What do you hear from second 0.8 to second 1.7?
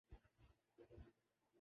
کیا ہو گا؟